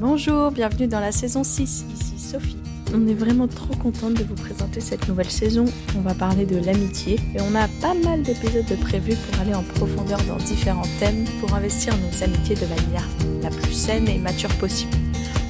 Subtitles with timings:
[0.00, 2.56] Bonjour, bienvenue dans la saison 6, ici Sophie.
[2.94, 5.64] On est vraiment trop contente de vous présenter cette nouvelle saison.
[5.96, 9.54] On va parler de l'amitié et on a pas mal d'épisodes de prévus pour aller
[9.54, 13.08] en profondeur dans différents thèmes pour investir nos amitiés de manière
[13.42, 14.92] la plus saine et mature possible.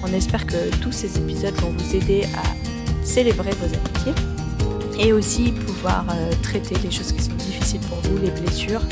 [0.03, 4.25] On espère que tous ces épisodes vont vous aider à célébrer vos amitiés
[4.99, 8.83] et aussi pouvoir euh, traiter les choses qui sont difficiles pour vous, les blessures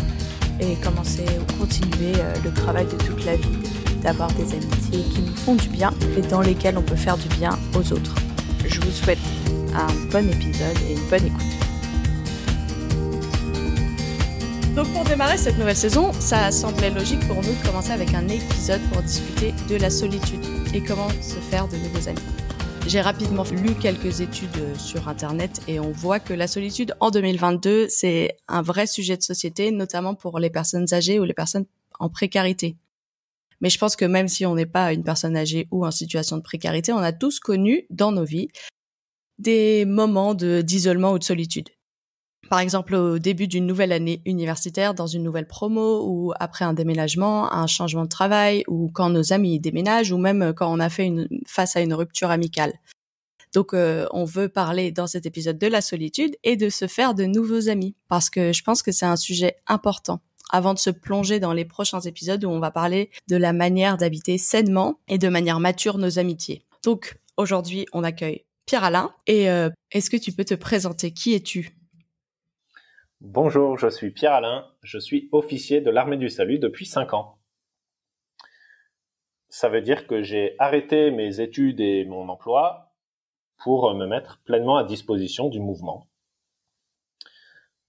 [0.61, 3.76] et commencer ou continuer euh, le travail de toute la vie
[4.07, 7.27] d'avoir des amitiés qui nous font du bien et dans lesquelles on peut faire du
[7.41, 8.15] bien aux autres.
[8.65, 9.19] Je vous souhaite
[9.75, 11.43] un bon épisode et une bonne écoute.
[14.77, 18.29] Donc pour démarrer cette nouvelle saison, ça semblait logique pour nous de commencer avec un
[18.29, 22.21] épisode pour discuter de la solitude et comment se faire de nouveaux amis.
[22.87, 27.89] J'ai rapidement lu quelques études sur Internet et on voit que la solitude en 2022,
[27.89, 31.65] c'est un vrai sujet de société, notamment pour les personnes âgées ou les personnes
[31.99, 32.77] en précarité.
[33.61, 36.37] Mais je pense que même si on n'est pas une personne âgée ou en situation
[36.37, 38.49] de précarité, on a tous connu dans nos vies
[39.39, 41.69] des moments d'isolement ou de solitude.
[42.49, 46.75] Par exemple, au début d'une nouvelle année universitaire, dans une nouvelle promo, ou après un
[46.75, 50.89] déménagement, un changement de travail, ou quand nos amis déménagent, ou même quand on a
[50.89, 51.13] fait
[51.47, 52.75] face à une rupture amicale.
[53.53, 57.15] Donc, euh, on veut parler dans cet épisode de la solitude et de se faire
[57.15, 60.91] de nouveaux amis, parce que je pense que c'est un sujet important avant de se
[60.91, 65.19] plonger dans les prochains épisodes où on va parler de la manière d'habiter sainement et
[65.19, 66.65] de manière mature nos amitiés.
[66.85, 69.15] Donc aujourd'hui, on accueille Pierre-Alain.
[69.27, 71.13] Et euh, est-ce que tu peux te présenter?
[71.13, 71.77] Qui es-tu?
[73.21, 74.67] Bonjour, je suis Pierre-Alain.
[74.83, 77.39] Je suis officier de l'armée du salut depuis 5 ans.
[79.49, 82.93] Ça veut dire que j'ai arrêté mes études et mon emploi
[83.59, 86.07] pour me mettre pleinement à disposition du mouvement.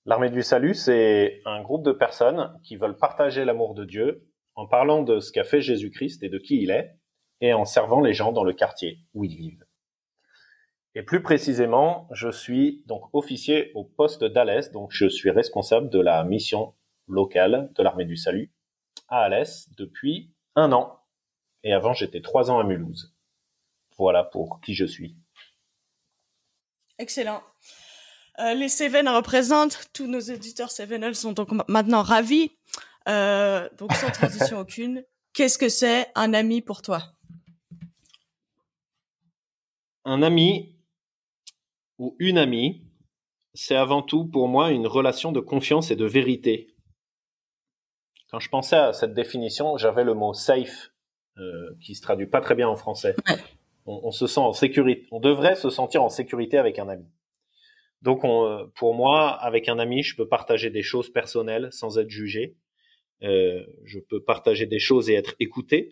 [0.08, 4.66] L'armée du salut, c'est un groupe de personnes qui veulent partager l'amour de Dieu en
[4.66, 6.96] parlant de ce qu'a fait Jésus-Christ et de qui il est,
[7.42, 9.66] et en servant les gens dans le quartier où ils vivent.
[10.96, 16.00] Et plus précisément, je suis donc officier au poste d'Alès, donc je suis responsable de
[16.00, 16.74] la mission
[17.10, 18.54] locale de l'armée du salut
[19.10, 21.02] à Alès depuis un an.
[21.64, 23.14] Et avant, j'étais trois ans à Mulhouse.
[23.98, 25.18] Voilà pour qui je suis.
[26.98, 27.44] Excellent.
[28.40, 32.52] Euh, les Seven représentent, tous nos éditeurs Seven sont donc maintenant ravis.
[33.08, 35.04] Euh, donc sans transition aucune,
[35.34, 37.02] qu'est-ce que c'est un ami pour toi?
[40.06, 40.76] Un ami
[41.98, 42.86] ou une amie,
[43.54, 46.76] c'est avant tout pour moi une relation de confiance et de vérité.
[48.30, 50.92] Quand je pensais à cette définition, j'avais le mot safe,
[51.38, 53.16] euh, qui se traduit pas très bien en français.
[53.86, 57.06] on se sent en sécurité, on devrait se sentir en sécurité avec un ami.
[58.02, 62.10] Donc, on, pour moi, avec un ami, je peux partager des choses personnelles sans être
[62.10, 62.56] jugé.
[63.24, 65.90] Euh, je peux partager des choses et être écouté.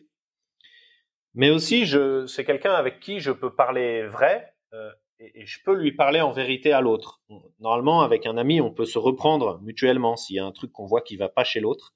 [1.34, 5.60] Mais aussi, je, c'est quelqu'un avec qui je peux parler vrai euh, et, et, je
[5.64, 7.22] peux lui parler en vérité à l'autre.
[7.60, 10.86] Normalement, avec un ami, on peut se reprendre mutuellement s'il y a un truc qu'on
[10.86, 11.96] voit qui va pas chez l'autre.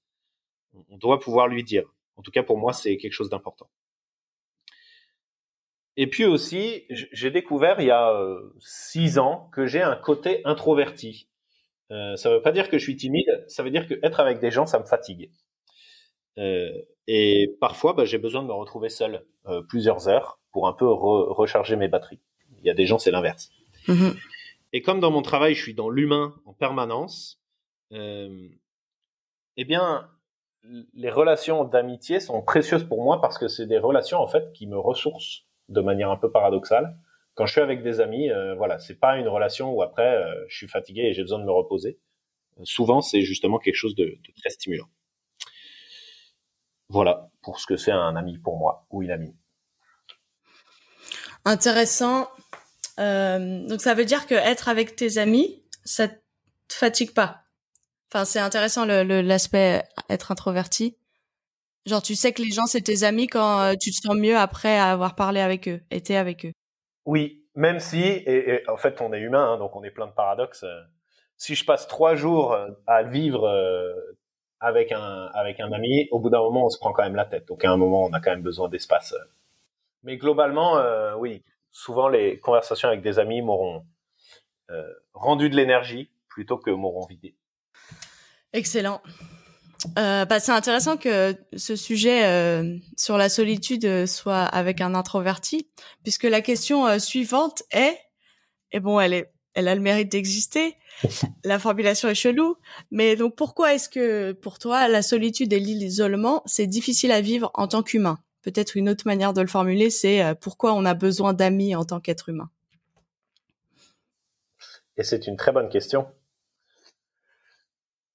[0.90, 1.84] On doit pouvoir lui dire.
[2.16, 3.70] En tout cas, pour moi, c'est quelque chose d'important.
[6.02, 10.40] Et puis aussi, j'ai découvert il y a euh, six ans que j'ai un côté
[10.46, 11.28] introverti.
[11.92, 14.22] Euh, ça ne veut pas dire que je suis timide, ça veut dire que être
[14.22, 15.30] avec des gens, ça me fatigue.
[16.38, 16.72] Euh,
[17.08, 20.88] et parfois, bah, j'ai besoin de me retrouver seul euh, plusieurs heures pour un peu
[20.88, 22.22] re recharger mes batteries.
[22.60, 23.52] Il y a des gens, c'est l'inverse.
[23.90, 24.12] Mmh
[24.72, 27.42] et comme dans mon travail, je suis dans l'humain en permanence,
[27.92, 30.08] eh bien,
[30.94, 34.68] les relations d'amitié sont précieuses pour moi parce que c'est des relations en fait qui
[34.68, 36.98] me ressourcent de manière un peu paradoxale.
[37.36, 40.46] Quand je suis avec des amis, euh, voilà, c'est pas une relation où après euh,
[40.50, 42.00] je suis fatigué et j'ai besoin de me reposer.
[42.60, 44.90] Euh, souvent, c'est justement quelque chose de, de, très stimulant.
[46.90, 49.36] Voilà pour ce que c'est un ami pour moi ou une amie.
[51.46, 52.28] Intéressant.
[53.00, 56.16] Euh, donc ça veut dire que être avec tes amis, ça te
[56.74, 57.44] fatigue pas?
[58.12, 60.98] Enfin, c'est intéressant l'aspect être introverti.
[61.86, 64.38] Genre, tu sais que les gens, c'est tes amis quand euh, tu te sens mieux
[64.38, 66.52] après avoir parlé avec eux, été avec eux.
[67.06, 70.08] Oui, même si, et, et en fait, on est humain, hein, donc on est plein
[70.08, 70.64] de paradoxes.
[70.64, 70.82] Euh.
[71.38, 73.50] Si je passe trois jours euh, à vivre
[74.60, 77.26] avec un avec un ami, au bout d'un moment, on se prend quand même la
[77.26, 77.48] tête.
[77.48, 79.16] Donc à un moment, on a quand même besoin d'espace.
[80.04, 83.86] Mais globalement, euh, oui, souvent les conversations avec des amis m'auront
[85.14, 87.36] rendu de l'énergie plutôt que m'auront vidé.
[88.54, 89.02] Excellent.
[89.98, 94.94] Euh, bah, c'est intéressant que ce sujet euh, sur la solitude euh, soit avec un
[94.94, 95.70] introverti,
[96.04, 97.98] puisque la question euh, suivante est,
[98.72, 100.76] et bon, elle est, elle a le mérite d'exister.
[101.46, 102.58] la formulation est chelou,
[102.92, 107.52] mais donc pourquoi est-ce que pour toi la solitude et l'isolement c'est difficile à vivre
[107.54, 108.20] en tant qu'humain?
[108.42, 112.00] Peut-être une autre manière de le formuler, c'est pourquoi on a besoin d'amis en tant
[112.00, 112.50] qu'être humain?
[114.98, 116.08] Et c'est une très bonne question.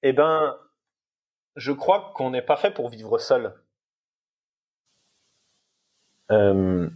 [0.02, 0.56] Eh ben,
[1.56, 3.54] je crois qu'on n'est pas fait pour vivre seul.
[6.30, 6.88] Euh,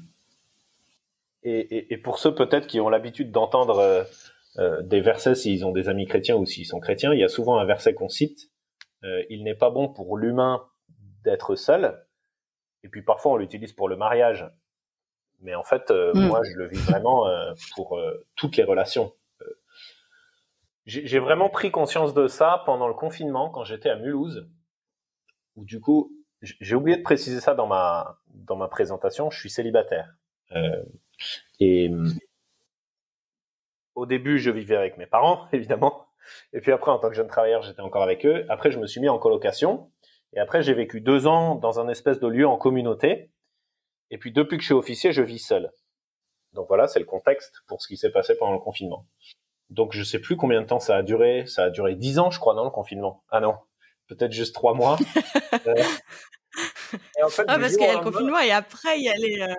[1.44, 4.04] et, pour ceux peut-être qui ont l'habitude d'entendre euh,
[4.58, 7.28] euh, des versets s'ils ont des amis chrétiens ou s'ils sont chrétiens, il y a
[7.28, 8.50] souvent un verset qu'on cite.
[9.30, 10.66] il n'est pas bon pour l'humain
[11.24, 12.04] d'être seul.
[12.82, 14.46] Et puis parfois on l'utilise pour le mariage.
[15.40, 16.26] Mais en fait, mm.
[16.26, 17.24] moi je le vis vraiment
[17.76, 17.98] pour
[18.34, 19.12] toutes les relations.
[20.88, 24.48] J'ai vraiment pris conscience de ça pendant le confinement quand j'étais à Mulhouse,
[25.54, 29.28] où du coup, j'ai oublié de préciser ça dans ma dans ma présentation.
[29.28, 30.14] Je suis célibataire
[30.52, 30.82] euh,
[31.60, 31.90] et
[33.94, 36.06] au début, je vivais avec mes parents, évidemment.
[36.54, 38.46] Et puis après, en tant que jeune travailleur, j'étais encore avec eux.
[38.48, 39.90] Après, je me suis mis en colocation.
[40.32, 43.30] Et après, j'ai vécu deux ans dans un espèce de lieu en communauté.
[44.10, 45.70] Et puis, depuis que je suis officier, je vis seul.
[46.52, 49.06] Donc voilà, c'est le contexte pour ce qui s'est passé pendant le confinement.
[49.70, 51.46] Donc je sais plus combien de temps ça a duré.
[51.46, 53.22] Ça a duré dix ans, je crois, dans le confinement?
[53.30, 53.54] Ah non,
[54.06, 54.96] peut-être juste trois mois.
[57.20, 59.14] Euh, en fait, ah parce qu'il y a le confinement et après il y a
[59.14, 59.40] les.
[59.42, 59.54] Euh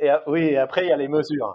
[0.00, 1.52] et oui, et après il y a les mesures.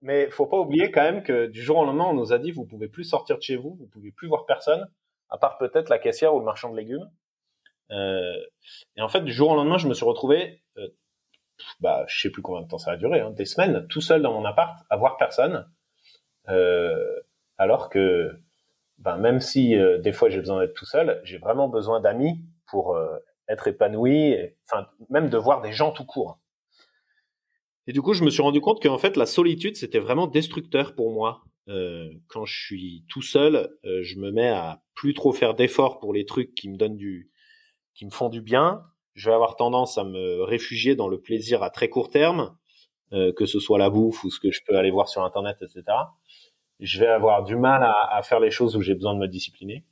[0.00, 2.50] Mais faut pas oublier quand même que du jour au lendemain, on nous a dit
[2.50, 4.88] vous pouvez plus sortir de chez vous, vous pouvez plus voir personne,
[5.28, 7.08] à part peut-être la caissière ou le marchand de légumes.
[7.90, 8.34] Euh,
[8.96, 10.62] et en fait, du jour au lendemain, je me suis retrouvé,
[11.80, 14.22] bah, je sais plus combien de temps ça a duré, hein, des semaines, tout seul
[14.22, 15.68] dans mon appart, à voir personne,
[16.46, 18.38] alors que
[19.02, 22.40] ben, même si euh, des fois j'ai besoin d'être tout seul, j'ai vraiment besoin d'amis
[22.66, 23.18] pour euh,
[23.48, 26.38] être épanoui, enfin même de voir des gens tout court.
[27.88, 30.94] Et du coup, je me suis rendu compte qu'en fait, la solitude, c'était vraiment destructeur
[30.94, 31.42] pour moi.
[31.66, 36.12] Euh, quand je suis tout seul, je me mets à plus trop faire d'efforts pour
[36.12, 37.32] les trucs qui me donnent du,
[37.94, 38.84] qui me font du bien.
[39.14, 42.56] Je vais avoir tendance à me réfugier dans le plaisir à très court terme,
[43.10, 45.82] que ce soit la bouffe ou ce que je peux aller voir sur Internet, etc
[46.80, 49.84] je vais avoir du mal à, faire les choses où j'ai besoin de me discipliner.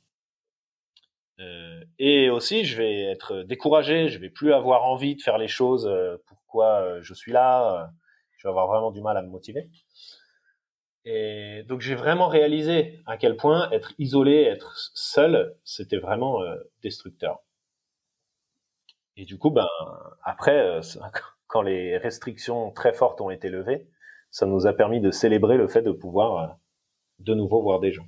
[1.39, 5.47] Euh, et aussi, je vais être découragé, je vais plus avoir envie de faire les
[5.47, 5.87] choses.
[5.87, 7.91] Euh, pourquoi euh, je suis là
[8.37, 9.69] Je vais avoir vraiment du mal à me motiver.
[11.05, 16.41] Et donc, j'ai vraiment réalisé à quel point être isolé, être seul, c'était vraiment
[16.83, 17.39] destructeur.
[19.17, 19.67] Et du coup, ben
[20.23, 20.79] après,
[21.47, 23.87] quand les restrictions très fortes ont été levées,
[24.29, 26.57] ça nous a permis de célébrer le fait de pouvoir
[27.23, 28.07] de nouveau voir des gens.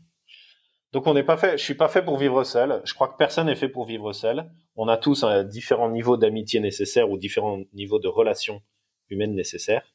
[0.92, 2.81] Donc on n'est pas fait, je suis pas fait pour vivre seul.
[2.86, 4.51] Je crois que personne n'est fait pour vivre seul.
[4.75, 8.62] On a tous un différents niveaux d'amitié nécessaires ou différents niveaux de relations
[9.10, 9.94] humaines nécessaires.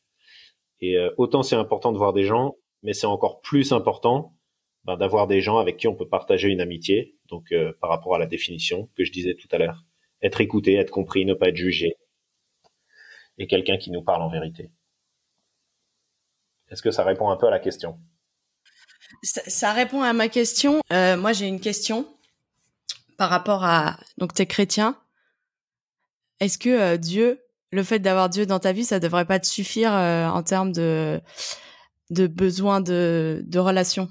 [0.81, 4.35] Et euh, autant c'est important de voir des gens, mais c'est encore plus important
[4.85, 7.17] ben, d'avoir des gens avec qui on peut partager une amitié.
[7.29, 9.85] Donc euh, par rapport à la définition que je disais tout à l'heure,
[10.21, 11.97] être écouté, être compris, ne pas être jugé,
[13.39, 14.71] et quelqu'un qui nous parle en vérité.
[16.71, 17.99] Est-ce que ça répond un peu à la question?
[19.23, 20.81] Ça, répond à ma question.
[20.93, 22.07] Euh, moi, j'ai une question
[23.17, 24.97] par rapport à donc t'es chrétien.
[26.41, 27.41] Est-ce que euh, Dieu,
[27.73, 30.73] le fait d'avoir Dieu dans ta vie, ça devrait pas te suffire euh, en termes
[30.73, 31.21] de
[32.11, 34.09] de besoin de de relation?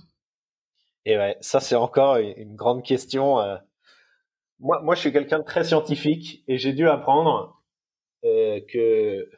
[1.06, 3.38] Et ouais, ça c'est encore une, grande question.
[4.60, 7.64] Moi, moi, je suis quelqu'un de très scientifique et j'ai dû apprendre
[8.24, 9.30] que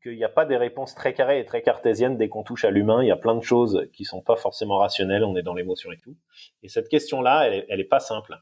[0.00, 2.70] qu'il n'y a pas des réponses très carrées et très cartésiennes dès qu'on touche à
[2.70, 3.02] l'humain.
[3.02, 5.24] Il y a plein de choses qui sont pas forcément rationnelles.
[5.24, 6.16] On est dans l'émotion et tout.
[6.62, 8.36] Et cette question-là, elle, elle est pas simple.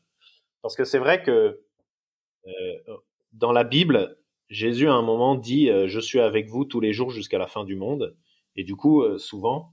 [0.62, 1.62] Parce que c'est vrai que
[2.46, 2.96] euh,
[3.32, 6.92] dans la Bible, Jésus à un moment dit euh, Je suis avec vous tous les
[6.92, 8.16] jours jusqu'à la fin du monde.
[8.56, 9.72] Et du coup, euh, souvent,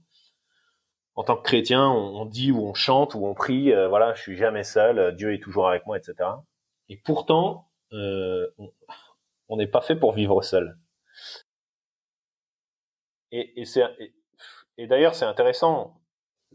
[1.14, 4.36] en tant que chrétien, on, dit ou on chante ou on prie Voilà, je suis
[4.36, 6.28] jamais seul, Dieu est toujours avec moi, etc.
[6.90, 10.76] Et pourtant, on n'est pas fait pour vivre seul.
[13.32, 13.62] Et,
[14.78, 16.00] et, d'ailleurs, c'est intéressant.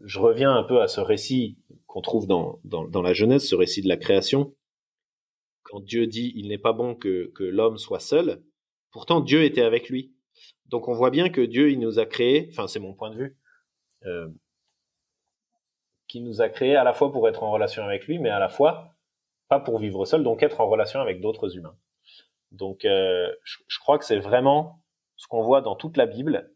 [0.02, 3.82] Je reviens un peu à ce récit qu'on trouve dans, dans, la Genèse, ce récit
[3.82, 4.54] de la création.
[5.62, 8.42] Quand Dieu dit il n'est pas bon que, que l'homme soit seul,
[8.90, 10.14] pourtant Dieu était avec lui.
[10.66, 13.16] Donc on voit bien que Dieu, il nous a créés, enfin c'est mon point de
[13.16, 13.38] vue,
[14.06, 14.28] euh,
[16.08, 18.38] qu'il nous a créés à la fois pour être en relation avec lui, mais à
[18.38, 18.96] la fois
[19.48, 21.76] pas pour vivre seul, donc être en relation avec d'autres humains.
[22.52, 24.82] Donc euh, je, je, crois que c'est vraiment
[25.16, 26.52] ce qu'on voit dans toute la Bible,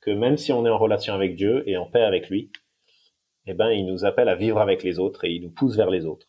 [0.00, 2.50] que même si on est en relation avec Dieu et en paix avec lui,
[3.46, 5.90] eh ben, il nous appelle à vivre avec les autres et il nous pousse vers
[5.90, 6.26] les autres.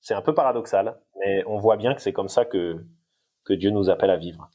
[0.00, 2.84] C'est un peu paradoxal, mais on voit bien que c'est comme ça que,
[3.44, 4.48] que Dieu nous appelle à vivre.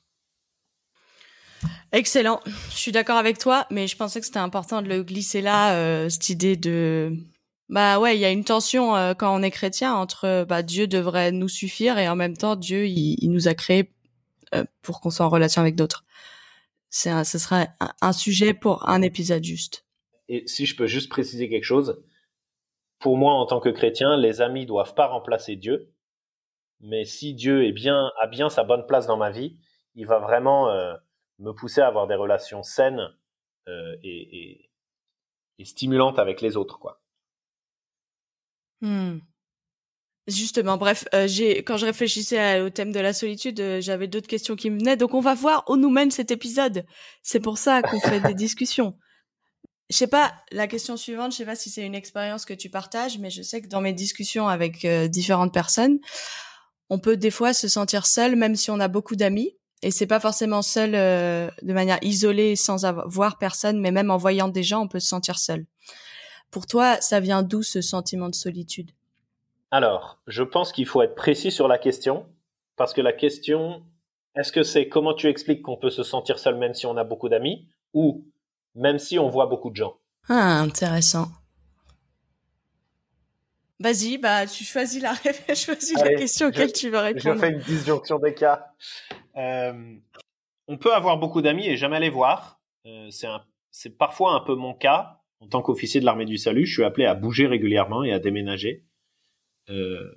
[1.91, 2.39] Excellent.
[2.45, 5.75] Je suis d'accord avec toi, mais je pensais que c'était important de le glisser là,
[5.75, 7.15] euh, cette idée de,
[7.69, 10.87] bah ouais, il y a une tension euh, quand on est chrétien entre, bah Dieu
[10.87, 13.91] devrait nous suffire et en même temps Dieu il, nous a créé
[14.81, 16.03] pour qu'on soit en relation avec d'autres.
[16.95, 17.65] C'est ce sera
[18.01, 19.83] un, sujet pour un épisode juste.
[20.27, 22.05] Et si je peux juste préciser quelque chose,
[22.99, 25.91] pour moi en tant que chrétien, les amis doivent pas remplacer Dieu,
[26.81, 29.57] mais si Dieu est bien a bien sa bonne place dans ma vie,
[29.95, 30.67] il va vraiment
[31.39, 33.09] me pousser à avoir des relations saines
[33.67, 34.69] et,
[35.57, 37.01] et, stimulantes avec les autres, quoi.
[38.81, 39.17] Hmm.
[40.27, 44.27] Justement, bref, euh, j'ai quand je réfléchissais au thème de la solitude, euh, j'avais d'autres
[44.27, 44.95] questions qui me venaient.
[44.95, 46.85] Donc on va voir où nous mène cet épisode.
[47.23, 48.97] C'est pour ça qu'on fait des discussions.
[49.89, 52.69] Je sais pas, la question suivante, je sais pas si c'est une expérience que tu
[52.69, 55.99] partages, mais je sais que dans mes discussions avec euh, différentes personnes,
[56.89, 59.57] on peut des fois se sentir seul, même si on a beaucoup d'amis.
[59.81, 64.17] Et c'est pas forcément seul de manière isolée, sans avoir, voir personne, mais même en
[64.17, 65.65] voyant des gens, on peut se sentir seul.
[66.51, 68.91] Pour toi, ça vient d'où ce sentiment de solitude?
[69.73, 72.27] Alors, je pense qu'il faut être précis sur la question,
[72.75, 73.83] parce que la question,
[74.35, 77.03] est-ce que c'est comment tu expliques qu'on peut se sentir seul même si on a
[77.03, 78.23] beaucoup d'amis, ou
[78.75, 79.95] même si on voit beaucoup de gens?
[80.29, 81.27] Ah, intéressant.
[83.79, 85.15] Vas-y, bah tu choisis la,
[85.55, 87.33] choisis la question auquel tu veux répondre.
[87.33, 88.67] Je fais une disjonction des cas.
[89.37, 89.95] Euh,
[90.67, 92.61] on peut avoir beaucoup d'amis et jamais les voir.
[92.85, 93.09] Euh,
[93.71, 95.19] c'est parfois un peu mon cas.
[95.39, 98.19] En tant qu'officier de l'armée du salut, je suis appelé à bouger régulièrement et à
[98.19, 98.85] déménager.
[99.69, 100.13] Euh,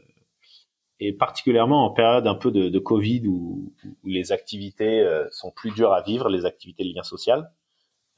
[0.98, 3.74] et particulièrement en période un peu de, Covid où,
[4.04, 7.52] les activités euh, sont plus dures à vivre, les activités de lien social.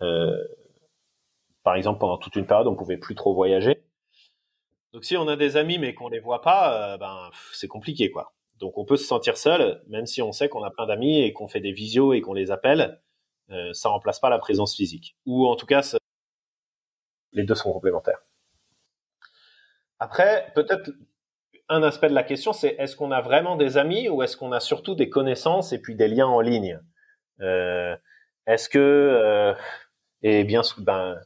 [0.01, 0.37] Euh,
[1.65, 3.83] par exemple, pendant toute une période, on pouvait plus trop voyager.
[4.93, 8.33] Donc, si on a des amis mais qu'on les voit pas, ben c'est compliqué, quoi.
[8.59, 11.33] Donc, on peut se sentir seul, même si on sait qu'on a plein d'amis et
[11.33, 13.01] qu'on fait des visios et qu'on les appelle.
[13.51, 15.17] Euh, ça remplace pas la présence physique.
[15.25, 15.97] Ou en tout cas,
[17.33, 18.21] les deux sont complémentaires.
[19.99, 20.91] Après, peut-être
[21.69, 24.53] un aspect de la question, c'est est-ce qu'on a vraiment des amis ou est-ce qu'on
[24.53, 26.81] a surtout des connaissances et puis des liens en ligne?
[27.41, 27.97] Euh,
[28.47, 29.55] Est-ce que euh,
[30.23, 31.21] et bien ben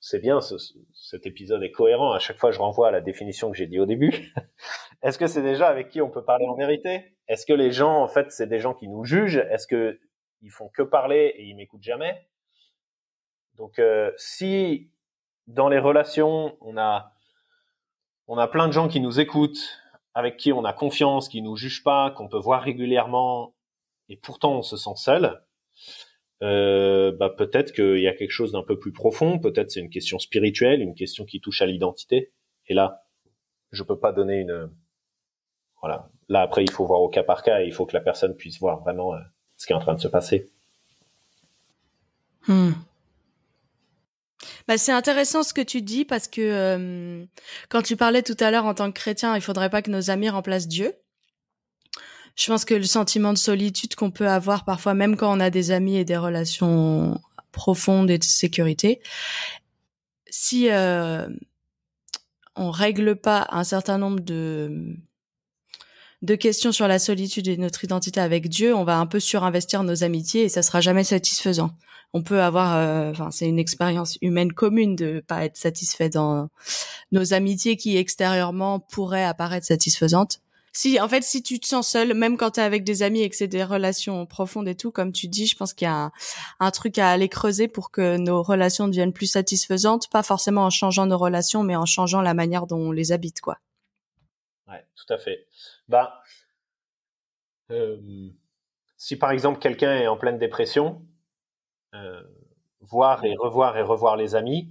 [0.00, 0.54] c'est bien, ce,
[0.94, 2.12] cet épisode est cohérent.
[2.12, 4.32] À chaque fois, je renvoie à la définition que j'ai dit au début.
[5.02, 7.16] Est-ce que c'est des gens avec qui on peut parler en vérité?
[7.26, 9.44] Est-ce que les gens, en fait, c'est des gens qui nous jugent?
[9.50, 10.00] Est-ce que
[10.40, 12.28] ils font que parler et ils m'écoutent jamais?
[13.54, 14.92] Donc, euh, si
[15.48, 17.12] dans les relations, on a
[18.28, 19.80] on a plein de gens qui nous écoutent,
[20.14, 23.54] avec qui on a confiance, qui nous jugent pas, qu'on peut voir régulièrement,
[24.08, 25.42] et pourtant on se sent seul.
[26.42, 29.90] Euh, bah peut-être qu'il y a quelque chose d'un peu plus profond, peut-être c'est une
[29.90, 32.32] question spirituelle, une question qui touche à l'identité.
[32.66, 33.02] Et là,
[33.72, 34.70] je peux pas donner une,
[35.80, 36.10] voilà.
[36.28, 38.60] Là après, il faut voir au cas par cas il faut que la personne puisse
[38.60, 39.18] voir vraiment euh,
[39.56, 40.50] ce qui est en train de se passer.
[42.46, 42.72] Hmm.
[44.68, 47.24] Bah, c'est intéressant ce que tu dis parce que euh,
[47.70, 50.10] quand tu parlais tout à l'heure en tant que chrétien, il faudrait pas que nos
[50.10, 50.92] amis remplacent Dieu.
[52.36, 55.48] Je pense que le sentiment de solitude qu'on peut avoir parfois, même quand on a
[55.48, 57.18] des amis et des relations
[57.50, 59.00] profondes et de sécurité,
[60.28, 61.26] si euh,
[62.54, 64.94] on règle pas un certain nombre de
[66.20, 69.82] de questions sur la solitude et notre identité avec Dieu, on va un peu surinvestir
[69.82, 71.70] nos amitiés et ça sera jamais satisfaisant
[72.14, 76.48] on peut avoir, euh, enfin, c'est une expérience humaine commune de pas être satisfait dans
[77.12, 80.40] nos amitiés qui extérieurement pourraient apparaître satisfaisantes.
[80.72, 83.22] Si, en fait, si tu te sens seul, même quand tu es avec des amis
[83.22, 85.90] et que c'est des relations profondes et tout, comme tu dis, je pense qu'il y
[85.90, 86.12] a
[86.60, 90.70] un, truc à aller creuser pour que nos relations deviennent plus satisfaisantes, pas forcément en
[90.70, 93.58] changeant nos relations, mais en changeant la manière dont on les habite, quoi.
[94.68, 95.46] Ouais, tout à fait.
[95.88, 96.22] Bah,
[97.70, 98.30] euh,
[98.96, 101.02] si par exemple quelqu'un est en pleine dépression,
[102.80, 104.70] voir et revoir et revoir les amis,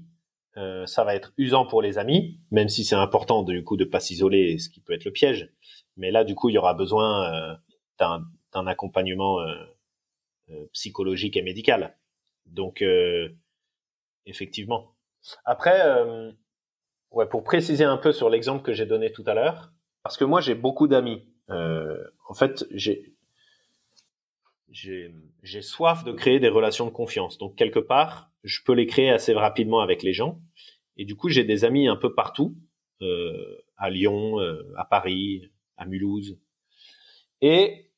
[0.57, 3.85] euh, ça va être usant pour les amis, même si c'est important du coup de
[3.85, 5.53] pas s'isoler, ce qui peut être le piège.
[5.97, 7.55] Mais là, du coup, il y aura besoin euh,
[7.99, 9.39] d'un accompagnement
[10.71, 11.97] psychologique et médical.
[12.45, 12.83] Donc,
[14.25, 14.95] effectivement.
[15.45, 15.81] Après,
[17.11, 20.23] ouais, pour préciser un peu sur l'exemple que j'ai donné tout à l'heure, parce que
[20.23, 21.27] moi j'ai beaucoup d'amis.
[21.49, 23.16] en fait, j'ai
[25.43, 27.37] j'ai soif de créer des relations de confiance.
[27.37, 30.39] Donc quelque part, je peux les créer assez rapidement avec les gens.
[30.97, 32.55] Et du coup, j'ai des amis un peu partout,
[33.01, 36.39] euh, à Lyon, euh, à Paris, à Mulhouse.
[37.41, 37.91] Et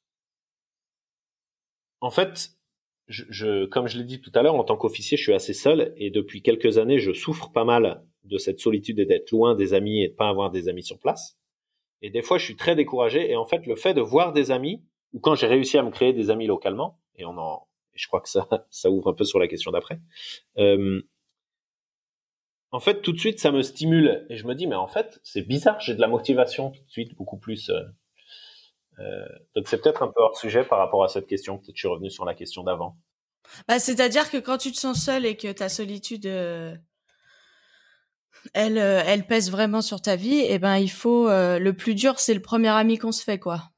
[2.02, 2.52] en fait,
[3.08, 5.54] je, je comme je l'ai dit tout à l'heure, en tant qu'officier, je suis assez
[5.54, 5.94] seul.
[5.98, 9.74] Et depuis quelques années, je souffre pas mal de cette solitude et d'être loin des
[9.74, 11.38] amis et de pas avoir des amis sur place.
[12.02, 13.30] Et des fois, je suis très découragé.
[13.30, 15.92] Et en fait, le fait de voir des amis, ou quand j'ai réussi à me
[15.92, 19.24] créer des amis localement, et on en, je crois que ça, ça ouvre un peu
[19.25, 20.00] sur la question d'après.
[20.58, 21.01] Euh,
[22.72, 25.20] en fait, tout de suite, ça me stimule et je me dis, mais en fait,
[25.24, 27.70] c'est bizarre, j'ai de la motivation tout de suite, beaucoup plus.
[27.70, 27.82] Euh,
[29.00, 29.25] Euh,
[29.56, 31.58] donc c'est peut-être un peu hors sujet par rapport à cette question.
[31.58, 32.98] Peut-être je suis revenu sur la question d'avant.
[33.68, 36.75] Bah, c'est-à-dire que quand tu te sens seul et que ta solitude, euh,
[38.54, 41.96] elle, euh, elle pèse vraiment sur ta vie, et eh ben il faut le plus
[41.96, 43.72] dur, c'est le premier ami qu'on se fait, quoi.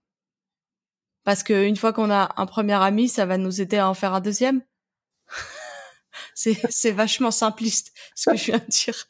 [1.23, 3.93] Parce que une fois qu'on a un premier ami, ça va nous aider à en
[3.93, 4.61] faire un deuxième.
[6.33, 9.07] c'est vachement simpliste ce que je viens de dire.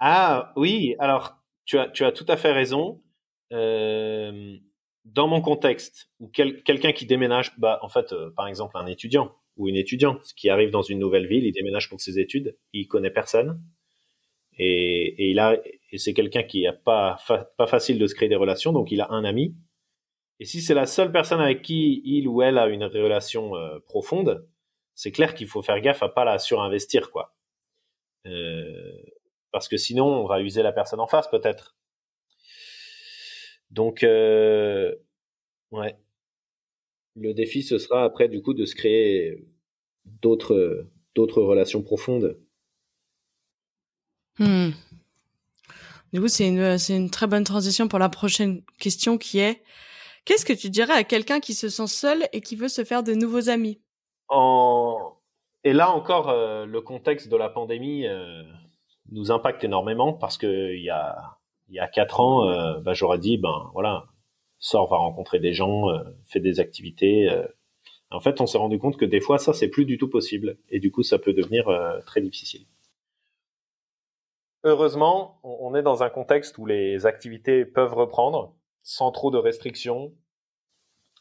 [0.00, 3.02] ah oui, alors tu as tout à fait raison.
[3.52, 4.56] Euh,
[5.04, 9.68] dans mon contexte, quelqu'un qui déménage, bah, en fait, euh, par exemple, un étudiant ou
[9.68, 13.10] une étudiante qui arrive dans une nouvelle ville, il déménage pour ses études, il connaît
[13.10, 13.60] personne,
[14.58, 15.34] et,
[15.96, 17.16] c'est quelqu'un qui a pas,
[17.56, 19.54] pas facile de se créer des relations, donc il a un ami.
[20.40, 23.78] Et si c'est la seule personne avec qui il ou elle a une relation euh,
[23.80, 24.46] profonde,
[24.94, 27.34] c'est clair qu'il faut faire gaffe à pas la surinvestir, quoi.
[28.26, 28.92] Euh,
[29.50, 31.76] parce que sinon, on va user la personne en face, peut-être.
[33.70, 34.94] Donc, euh,
[35.72, 35.96] ouais.
[37.16, 39.44] Le défi, ce sera après, du coup, de se créer
[40.04, 42.38] d'autres, d'autres relations profondes.
[44.38, 44.70] Hmm.
[46.12, 49.62] Du coup, c'est une, c'est une très bonne transition pour la prochaine question qui est
[50.28, 53.02] Qu'est-ce que tu dirais à quelqu'un qui se sent seul et qui veut se faire
[53.02, 53.80] de nouveaux amis?
[55.64, 58.42] Et là encore, euh, le contexte de la pandémie euh,
[59.10, 61.16] nous impacte énormément parce que il y a
[61.70, 64.04] y a quatre ans, euh, bah, j'aurais dit, ben voilà,
[64.58, 65.86] sors, va rencontrer des gens,
[66.26, 67.30] fais des activités.
[68.10, 70.58] En fait, on s'est rendu compte que des fois, ça, c'est plus du tout possible.
[70.68, 71.64] Et du coup, ça peut devenir
[72.04, 72.66] très difficile.
[74.62, 78.57] Heureusement, on est dans un contexte où les activités peuvent reprendre
[78.88, 80.12] sans trop de restrictions.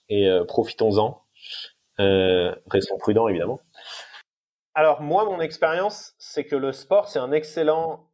[0.10, 1.22] Et profitons-en.
[1.98, 3.60] restons prudents, évidemment.
[4.78, 8.08] Alors, moi, mon expérience, c'est que le sport, c'est un excellent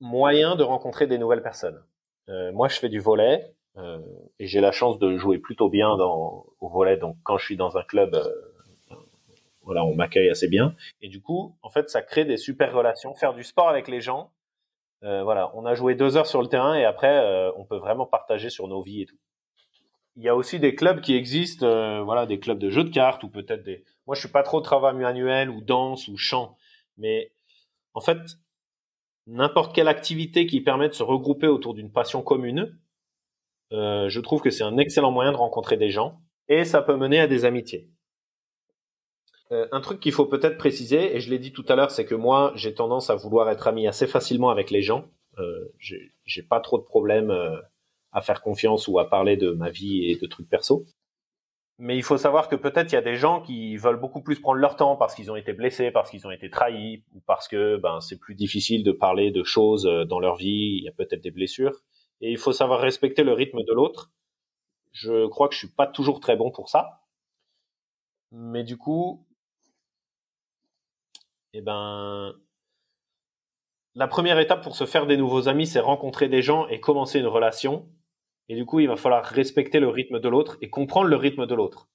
[0.00, 1.80] moyen de rencontrer des nouvelles personnes.
[2.28, 4.00] Euh, moi, je fais du volet euh,
[4.40, 6.96] et j'ai la chance de jouer plutôt bien dans, au volet.
[6.96, 8.96] Donc, quand je suis dans un club, euh,
[9.62, 10.74] voilà, on m'accueille assez bien.
[11.02, 13.14] Et du coup, en fait, ça crée des super relations.
[13.14, 14.32] Faire du sport avec les gens,
[15.02, 17.76] euh, voilà, on a joué deux heures sur le terrain et après, euh, on peut
[17.76, 19.18] vraiment partager sur nos vies et tout.
[20.16, 22.90] Il y a aussi des clubs qui existent, euh, voilà, des clubs de jeux de
[22.90, 23.84] cartes ou peut-être des.
[24.06, 26.56] Moi, je suis pas trop travail manuel ou danse ou chant,
[26.96, 27.32] mais
[27.92, 28.18] en fait,
[29.26, 32.78] n'importe quelle activité qui permet de se regrouper autour d'une passion commune,
[33.72, 36.96] euh, je trouve que c'est un excellent moyen de rencontrer des gens et ça peut
[36.96, 37.90] mener à des amitiés.
[39.52, 42.04] Euh, un truc qu'il faut peut-être préciser, et je l'ai dit tout à l'heure, c'est
[42.04, 45.04] que moi, j'ai tendance à vouloir être ami assez facilement avec les gens.
[45.38, 47.56] Euh, j'ai pas trop de problèmes euh,
[48.12, 50.86] à faire confiance ou à parler de ma vie et de trucs perso.
[51.78, 54.40] Mais il faut savoir que peut-être il y a des gens qui veulent beaucoup plus
[54.40, 57.48] prendre leur temps parce qu'ils ont été blessés, parce qu'ils ont été trahis, ou parce
[57.48, 60.78] que ben c'est plus difficile de parler de choses euh, dans leur vie.
[60.78, 61.82] Il y a peut-être des blessures,
[62.22, 64.10] et il faut savoir respecter le rythme de l'autre.
[64.92, 67.02] Je crois que je suis pas toujours très bon pour ça,
[68.32, 69.25] mais du coup,
[71.56, 72.34] eh ben,
[73.94, 77.18] la première étape pour se faire des nouveaux amis, c'est rencontrer des gens et commencer
[77.18, 77.88] une relation.
[78.50, 81.46] Et du coup, il va falloir respecter le rythme de l'autre et comprendre le rythme
[81.46, 81.88] de l'autre.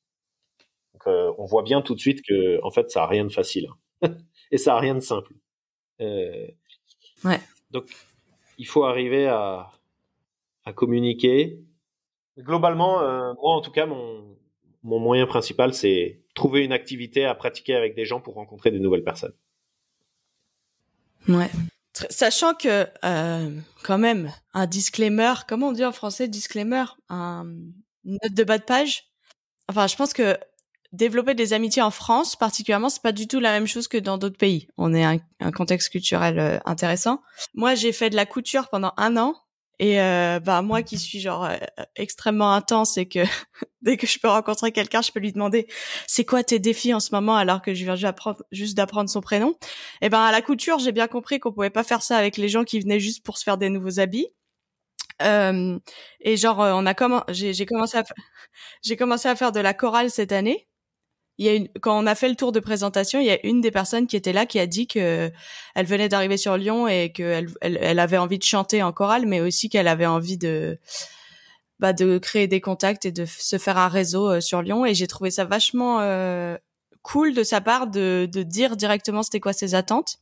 [1.06, 3.70] Euh, on voit bien tout de suite que, en fait, ça a rien de facile
[4.02, 4.16] hein.
[4.52, 5.32] et ça a rien de simple.
[6.02, 6.48] Euh,
[7.24, 7.40] ouais.
[7.70, 7.86] Donc,
[8.58, 9.72] il faut arriver à,
[10.66, 11.60] à communiquer.
[12.40, 14.38] Globalement, euh, moi, en tout cas, mon,
[14.82, 18.80] mon moyen principal, c'est trouver une activité à pratiquer avec des gens pour rencontrer de
[18.80, 19.34] nouvelles personnes.
[21.28, 21.50] Ouais.
[22.10, 23.50] Sachant que euh,
[23.84, 27.46] quand même un disclaimer, comment on dit en français disclaimer, un
[28.04, 29.12] une note de bas de page?
[29.68, 30.38] Enfin, je pense que
[30.92, 34.18] développer des amitiés en France, particulièrement, c'est pas du tout la même chose que dans
[34.18, 34.68] d'autres pays.
[34.78, 37.22] On est un, un contexte culturel euh, intéressant.
[37.54, 39.36] Moi, j'ai fait de la couture pendant un an
[39.82, 41.58] et euh, bah moi qui suis genre euh,
[41.96, 43.20] extrêmement intense et que
[43.82, 45.68] dès que je peux rencontrer quelqu'un, je peux lui demander
[46.06, 47.96] c'est quoi tes défis en ce moment alors que je viens
[48.52, 49.56] juste d'apprendre son prénom?
[50.02, 52.48] Et ben à la couture, j'ai bien compris qu'on pouvait pas faire ça avec les
[52.48, 54.28] gens qui venaient juste pour se faire des nouveaux habits.
[55.24, 55.80] Euh,
[56.20, 56.94] et genre euh, on a
[57.30, 58.04] j'ai commencé à
[58.84, 60.68] j'ai commencé à faire de la chorale cette année
[61.42, 63.44] il y a une, quand on a fait le tour de présentation, il y a
[63.44, 65.32] une des personnes qui était là qui a dit que
[65.74, 69.42] elle venait d'arriver sur Lyon et qu'elle elle, avait envie de chanter en chorale, mais
[69.42, 70.78] aussi qu'elle avait envie de
[71.80, 74.86] bah, de créer des contacts et de se faire un réseau euh, sur Lyon.
[74.86, 76.56] Et j'ai trouvé ça vachement euh,
[77.02, 80.20] cool de sa part de, de dire directement c'était quoi ses attentes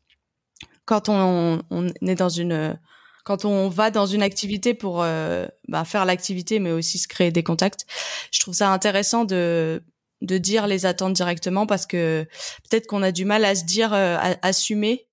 [0.86, 2.80] quand on, on est dans une
[3.26, 7.32] quand on va dans une activité pour euh, bah, faire l'activité, mais aussi se créer
[7.32, 7.86] des contacts.
[8.32, 9.84] Je trouve ça intéressant de
[10.22, 12.26] de dire les attentes directement parce que
[12.70, 15.08] peut-être qu'on a du mal à se dire euh, à, assumer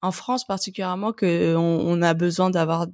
[0.00, 2.86] en France particulièrement que on, a besoin d'avoir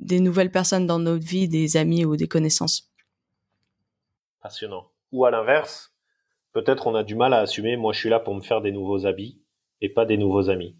[0.00, 2.90] des nouvelles personnes dans notre vie, des amis ou des connaissances.
[4.40, 4.90] Passionnant.
[5.12, 5.94] Ou à l'inverse,
[6.52, 8.72] peut-être on a du mal à assumer, moi je suis là pour me faire des
[8.72, 9.40] nouveaux habits
[9.80, 10.76] et pas des nouveaux amis.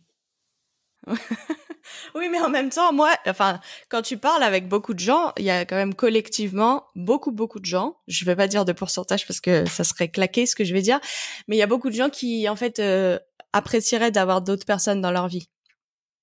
[2.15, 5.45] oui, mais en même temps, moi, enfin, quand tu parles avec beaucoup de gens, il
[5.45, 7.97] y a quand même collectivement beaucoup, beaucoup de gens.
[8.07, 10.83] Je vais pas dire de pourcentage parce que ça serait claqué ce que je vais
[10.83, 11.01] dire,
[11.49, 13.19] mais il y a beaucoup de gens qui, en fait, euh,
[13.53, 15.49] apprécieraient d'avoir d'autres personnes dans leur vie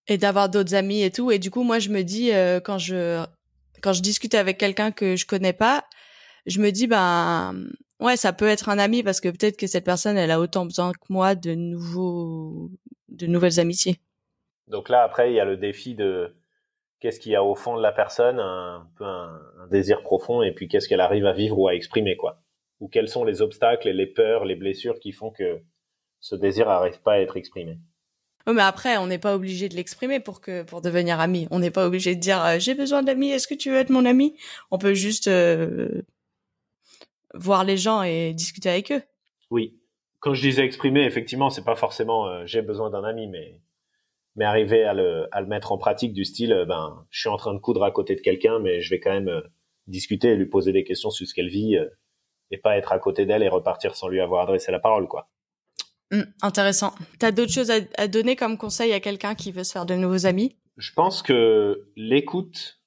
[0.08, 1.32] et d'avoir d'autres amis et tout.
[1.32, 3.24] Et du coup, moi, je me dis euh, quand je
[3.82, 5.86] quand je discute avec quelqu'un que je connais pas,
[6.46, 7.56] je me dis ben
[8.00, 10.66] ouais, ça peut être un ami parce que peut-être que cette personne, elle a autant
[10.66, 12.70] besoin que moi de nouveaux
[13.10, 14.00] de nouvelles amitiés.
[14.72, 16.34] Donc là, après, il y a le défi de
[17.02, 20.54] qu'est-ce qu'il y a au fond de la personne, un peu un, désir profond, et
[20.54, 22.42] puis qu'est-ce qu'elle arrive à vivre ou à exprimer, quoi.
[22.80, 25.62] Ou quels sont les obstacles et les peurs, les blessures qui font que
[26.20, 27.78] ce désir n'arrive pas à être exprimé.
[28.48, 31.48] Mais après, on n'est pas obligé de l'exprimer pour que pour devenir ami.
[31.52, 33.30] On n'est pas obligé de dire euh, j'ai besoin d'amis.
[33.30, 34.36] Est-ce que tu veux être mon ami?
[34.72, 36.02] On peut juste euh,
[37.36, 39.04] voir les gens et discuter avec eux.
[39.52, 39.78] Oui.
[40.20, 43.60] Quand je disais exprimer, effectivement, c'est pas forcément euh, j'ai besoin d'un ami, mais
[44.36, 47.30] mais arriver à le, à le mettre en pratique du style, euh, ben, je suis
[47.30, 49.42] en train de coudre à côté de quelqu'un, mais je vais quand même euh,
[49.88, 51.90] discuter et lui poser des questions sur ce qu'elle vit euh,
[52.50, 55.30] et pas être à côté d'elle et repartir sans lui avoir adressé la parole, quoi.
[56.12, 56.94] Mmh, intéressant.
[57.20, 59.96] T'as d'autres choses à, à, donner comme conseil à quelqu'un qui veut se faire de
[59.96, 60.58] nouveaux amis?
[60.76, 62.82] Je pense que l'écoute,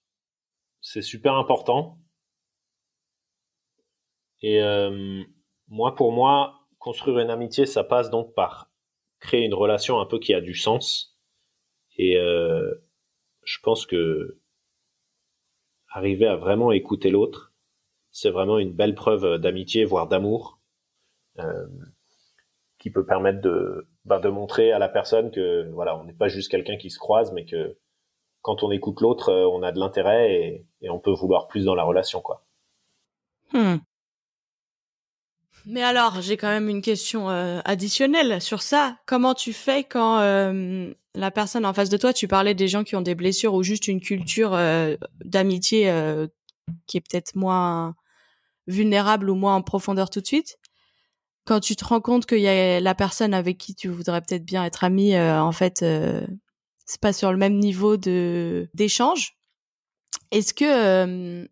[0.83, 1.98] c'est super important.
[4.42, 4.61] Et
[5.68, 8.70] moi, pour moi, construire une amitié, ça passe donc par
[9.20, 11.13] créer une relation un peu qui a du sens
[11.96, 12.74] et euh,
[13.44, 14.38] je pense que
[15.88, 17.52] arriver à vraiment écouter l'autre,
[18.11, 20.61] c'est vraiment une belle preuve d'amitié, voire d'amour,
[21.38, 21.66] euh,
[22.78, 26.28] qui peut permettre de, bah, de montrer à la personne que voilà, on n'est pas
[26.28, 27.76] juste quelqu'un qui se croise, mais que
[28.42, 31.64] quand on écoute l'autre, euh, on a de l'intérêt et, et, on peut vouloir plus
[31.64, 32.44] dans la relation, quoi.
[33.52, 33.76] Hmm.
[35.66, 38.98] Mais alors, j'ai quand même une question euh, additionnelle sur ça.
[39.07, 42.85] Comment tu fais quand euh, la personne en face de toi, tu parlais des gens
[42.85, 45.92] qui ont des blessures ou juste une culture euh, d'amitié
[46.87, 47.94] qui est peut-être moins
[48.66, 50.59] vulnérable ou moins en profondeur tout de suite.
[51.44, 54.44] Quand tu te rends compte qu'il y a la personne avec qui tu voudrais peut-être
[54.44, 55.85] bien être ami, en fait,
[56.87, 59.37] c'est pas sur le même niveau de d'échange.
[60.31, 61.46] Est-ce que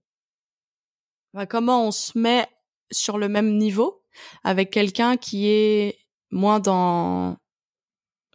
[1.35, 2.47] bah, comment on se met
[2.91, 4.03] sur le même niveau
[4.45, 5.99] avec quelqu'un qui est
[6.31, 7.37] moins dans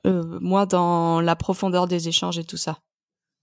[0.08, 2.80] euh, moins dans la profondeur des échanges et tout ça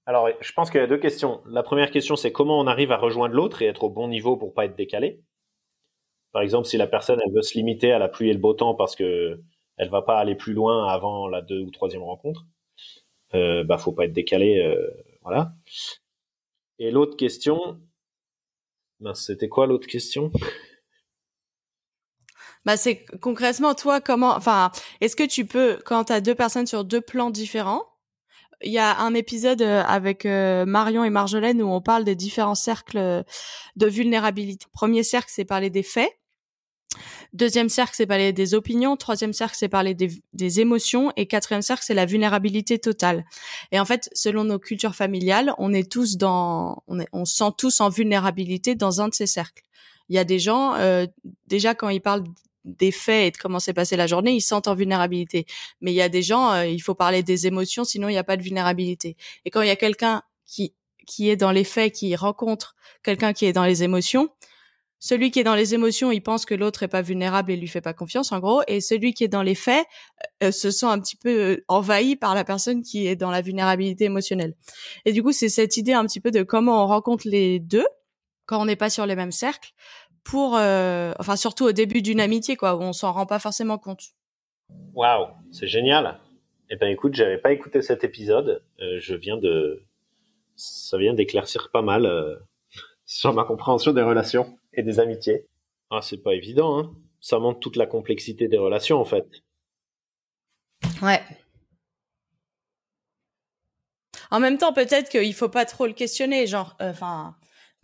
[0.07, 1.43] Alors, je pense qu'il y a deux questions.
[1.47, 4.37] La première question, c'est comment on arrive à rejoindre l'autre et être au bon niveau
[4.37, 5.21] pour pas être décalé.
[6.33, 8.55] Par exemple, si la personne elle veut se limiter à la pluie et le beau
[8.55, 9.41] temps parce que
[9.77, 12.45] elle va pas aller plus loin avant la deux ou troisième rencontre,
[13.35, 14.91] euh, bah faut pas être décalé, euh,
[15.23, 15.53] voilà.
[16.79, 17.81] Et l'autre question,
[19.01, 20.33] ben, c'était quoi l'autre question?
[22.65, 26.67] Bah c'est concrètement toi comment enfin est-ce que tu peux quand tu as deux personnes
[26.67, 27.85] sur deux plans différents
[28.63, 32.15] il y a un épisode euh, avec euh, Marion et Marjolaine où on parle des
[32.15, 33.25] différents cercles
[33.77, 34.67] de vulnérabilité.
[34.73, 36.11] Premier cercle, c'est parler des faits.
[37.33, 38.97] Deuxième cercle, c'est parler des opinions.
[38.97, 41.13] Troisième cercle, c'est parler des, des, émotions.
[41.17, 43.25] Et quatrième cercle, c'est la vulnérabilité totale.
[43.73, 47.51] Et en fait, selon nos cultures familiales, on est tous dans, on, est, on sent
[47.59, 49.65] tous en vulnérabilité dans un de ces cercles.
[50.09, 51.07] Il y a des gens, euh,
[51.49, 52.25] déjà quand ils parlent
[52.65, 55.47] des faits et de comment s'est passée la journée, ils sentent en vulnérabilité.
[55.81, 58.19] Mais il y a des gens, euh, il faut parler des émotions, sinon il n'y
[58.19, 59.17] a pas de vulnérabilité.
[59.45, 60.75] Et quand il y a quelqu'un qui
[61.07, 64.31] qui est dans les faits, qui rencontre quelqu'un qui est dans les émotions,
[65.07, 67.69] celui qui est dans les émotions, il pense que l'autre est pas vulnérable et lui
[67.69, 68.63] fait pas confiance, en gros.
[68.69, 69.85] Et celui qui est dans les faits
[70.43, 73.43] euh, se sent un petit peu euh, envahi par la personne qui est dans la
[73.43, 74.55] vulnérabilité émotionnelle.
[75.05, 77.87] Et du coup, c'est cette idée un petit peu de comment on rencontre les deux
[78.47, 79.75] quand on n'est pas sur les mêmes cercles
[80.25, 83.79] pour, euh, enfin surtout au début d'une amitié, quoi, où on s'en rend pas forcément
[83.79, 84.03] compte.
[84.95, 86.19] Waouh, c'est génial.
[86.71, 88.63] Eh ben écoute, j'avais pas écouté cet épisode.
[88.81, 89.85] Euh, je viens de,
[90.57, 92.37] ça vient d'éclaircir pas mal euh,
[93.05, 95.47] sur ma compréhension des relations et des amitiés.
[95.91, 96.95] Ah, c'est pas évident, hein.
[97.21, 99.27] Ça montre toute la complexité des relations, en fait.
[101.01, 101.23] Ouais.
[104.31, 107.35] En même temps, peut-être qu'il faut pas trop le questionner, genre, enfin,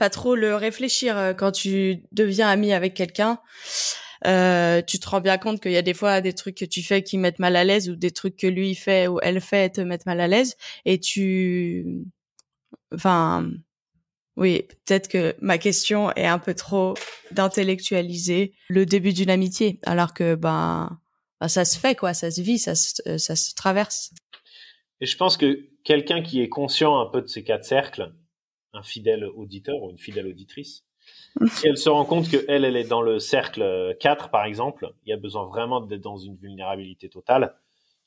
[0.00, 3.38] pas trop le réfléchir euh, quand tu deviens ami avec quelqu'un.
[4.26, 6.82] Euh, tu te rends bien compte qu'il y a des fois des trucs que tu
[6.82, 9.74] fais qui mettent mal à l'aise ou des trucs que lui fait ou elle fait
[9.74, 11.86] te mettent mal à l'aise et tu
[12.94, 13.50] enfin
[14.36, 16.94] oui, peut-être que ma question est un peu trop
[17.30, 20.98] d'intellectualiser le début d'une amitié alors que ben,
[21.40, 24.12] ben, ça se fait quoi, ça se vit, ça ça se traverse.
[25.02, 28.12] Et je pense que quelqu'un qui est conscient un peu de ces quatre cercles,
[28.72, 30.84] un fidèle auditeur ou une fidèle auditrice.
[31.48, 34.92] si elle se rend compte que elle, elle est dans le cercle 4, par exemple,
[35.04, 37.54] il y a besoin vraiment d'être dans une vulnérabilité totale.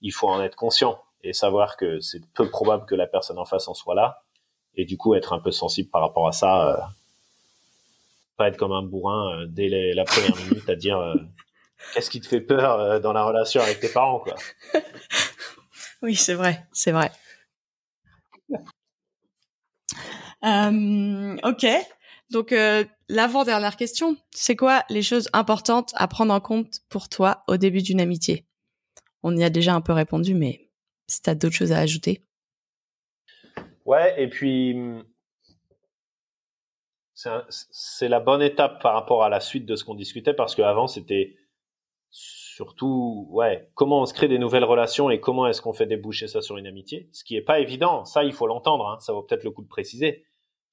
[0.01, 3.45] Il faut en être conscient et savoir que c'est peu probable que la personne en
[3.45, 4.23] face en soit là.
[4.75, 6.69] Et du coup, être un peu sensible par rapport à ça.
[6.69, 6.77] Euh,
[8.35, 11.15] pas être comme un bourrin euh, dès la première minute à dire euh,
[11.93, 14.35] qu'est-ce qui te fait peur dans la relation avec tes parents, quoi.
[16.01, 17.11] Oui, c'est vrai, c'est vrai.
[20.43, 21.65] Euh, ok.
[22.31, 27.43] Donc euh, l'avant-dernière question, c'est quoi les choses importantes à prendre en compte pour toi
[27.47, 28.45] au début d'une amitié?
[29.21, 30.69] On y a déjà un peu répondu, mais
[31.07, 32.23] si tu as d'autres choses à ajouter.
[33.85, 34.75] Ouais, et puis
[37.13, 40.87] c'est la bonne étape par rapport à la suite de ce qu'on discutait parce qu'avant
[40.87, 41.37] c'était
[42.09, 46.27] surtout ouais comment on se crée des nouvelles relations et comment est-ce qu'on fait déboucher
[46.27, 49.13] ça sur une amitié ce qui est pas évident ça il faut l'entendre hein, ça
[49.13, 50.25] vaut peut-être le coup de préciser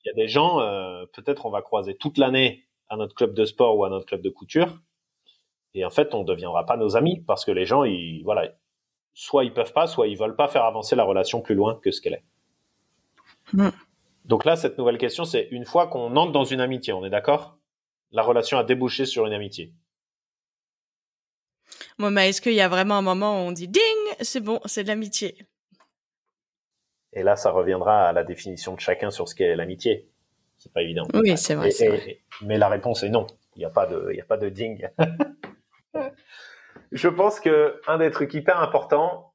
[0.05, 3.35] il y a des gens, euh, peut-être on va croiser toute l'année à notre club
[3.35, 4.81] de sport ou à notre club de couture,
[5.75, 8.49] et en fait on ne deviendra pas nos amis parce que les gens, ils, voilà,
[9.15, 11.91] soit ils peuvent pas, soit ils veulent pas faire avancer la relation plus loin que
[11.91, 12.25] ce qu'elle est.
[13.53, 13.69] Mm.
[14.25, 17.11] Donc là, cette nouvelle question, c'est une fois qu'on entre dans une amitié, on est
[17.11, 17.59] d'accord?
[18.13, 19.73] La relation a débouché sur une amitié.
[21.99, 23.83] Bon, mais est-ce qu'il y a vraiment un moment où on dit ding,
[24.21, 25.37] c'est bon, c'est de l'amitié?
[27.13, 30.09] Et là, ça reviendra à la définition de chacun sur ce qu'est l'amitié.
[30.59, 31.07] C'est pas évident.
[31.15, 31.71] Oui, c'est vrai,
[32.43, 33.27] Mais la réponse est non.
[33.57, 34.89] Il n'y a pas de, il y a pas de ding.
[36.93, 39.33] Je pense que un des trucs hyper importants,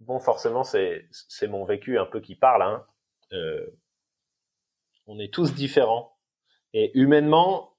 [0.00, 2.62] bon, forcément, c'est, c'est mon vécu un peu qui parle.
[2.62, 2.86] Hein.
[3.32, 3.66] Euh,
[5.06, 6.16] on est tous différents
[6.72, 7.76] et humainement,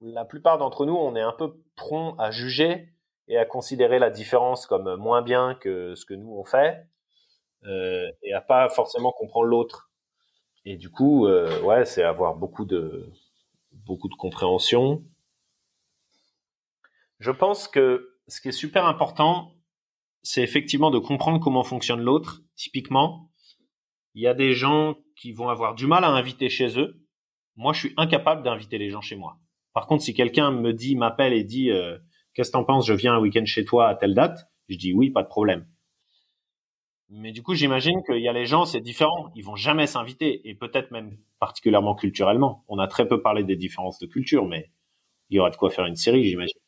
[0.00, 2.92] la plupart d'entre nous, on est un peu prompt à juger
[3.28, 6.86] et à considérer la différence comme moins bien que ce que nous on fait
[7.64, 9.90] et à pas forcément comprendre l'autre.
[10.64, 13.10] Et du coup, euh, ouais, c'est avoir beaucoup de
[13.72, 15.04] beaucoup de compréhension.
[17.18, 19.54] Je pense que ce qui est super important,
[20.22, 22.42] c'est effectivement de comprendre comment fonctionne l'autre.
[22.56, 23.30] Typiquement,
[24.14, 27.02] il y a des gens qui vont avoir du mal à inviter chez eux.
[27.56, 29.38] Moi, je suis incapable d'inviter les gens chez moi.
[29.72, 31.98] Par contre, si quelqu'un me dit, m'appelle et dit, euh,
[32.34, 34.92] qu'est-ce que t'en penses, je viens un week-end chez toi à telle date, je dis
[34.92, 35.66] oui, pas de problème.
[37.12, 39.32] Mais du coup, j'imagine qu'il y a les gens, c'est différent.
[39.34, 42.64] Ils vont jamais s'inviter, et peut-être même particulièrement culturellement.
[42.68, 44.70] On a très peu parlé des différences de culture, mais
[45.28, 46.60] il y aura de quoi faire une série, j'imagine.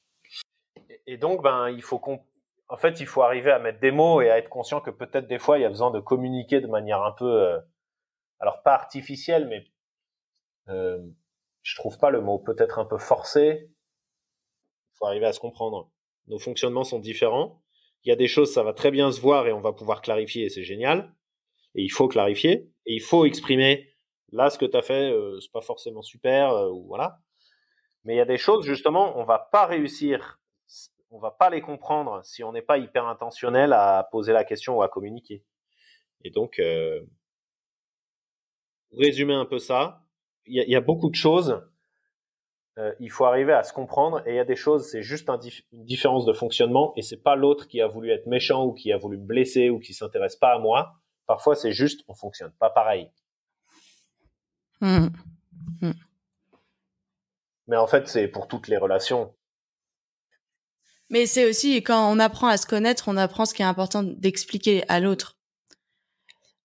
[1.06, 2.20] Et donc, ben, il faut qu'on,
[2.68, 5.28] en fait, il faut arriver à mettre des mots et à être conscient que peut-être
[5.28, 7.60] des fois, il y a besoin de communiquer de manière un peu, euh,
[8.40, 9.64] alors pas artificielle, mais
[10.68, 10.98] euh,
[11.62, 13.68] je trouve pas le mot, peut-être un peu forcé.
[13.68, 15.88] Il faut arriver à se comprendre.
[16.26, 17.62] Nos fonctionnements sont différents
[18.04, 20.02] il y a des choses, ça va très bien se voir et on va pouvoir
[20.02, 21.14] clarifier et c'est génial.
[21.74, 23.88] Et il faut clarifier et il faut exprimer
[24.32, 27.20] là ce que tu as fait, euh, c'est pas forcément super euh, ou voilà.
[28.04, 30.40] Mais il y a des choses justement, on va pas réussir,
[31.10, 34.78] on va pas les comprendre si on n'est pas hyper intentionnel à poser la question
[34.78, 35.44] ou à communiquer.
[36.24, 37.00] Et donc, euh,
[38.92, 40.02] résumer un peu ça,
[40.46, 41.62] il y, y a beaucoup de choses
[42.78, 45.28] euh, il faut arriver à se comprendre et il y a des choses, c'est juste
[45.72, 48.92] une différence de fonctionnement et c'est pas l'autre qui a voulu être méchant ou qui
[48.92, 50.94] a voulu me blesser ou qui s'intéresse pas à moi.
[51.26, 53.10] Parfois, c'est juste, on fonctionne pas pareil.
[54.80, 55.08] Mmh.
[55.82, 55.90] Mmh.
[57.68, 59.34] Mais en fait, c'est pour toutes les relations.
[61.10, 64.02] Mais c'est aussi quand on apprend à se connaître, on apprend ce qui est important
[64.02, 65.36] d'expliquer à l'autre.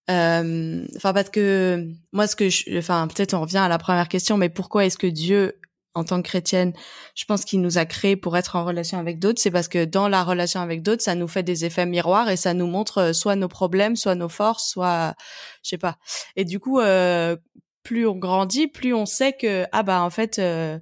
[0.09, 4.07] Euh, enfin, parce que moi, ce que je, enfin, peut-être on revient à la première
[4.07, 5.59] question, mais pourquoi est-ce que Dieu
[5.97, 6.73] en tant que chrétienne,
[7.15, 9.41] je pense qu'il nous a créés pour être en relation avec d'autres.
[9.41, 12.38] C'est parce que dans la relation avec d'autres, ça nous fait des effets miroirs et
[12.38, 15.15] ça nous montre euh, soit nos problèmes, soit nos forces, soit,
[15.63, 15.97] je sais pas.
[16.36, 17.36] Et du coup, euh,
[17.81, 20.77] plus on grandit, plus on sait que ah bah en fait, euh,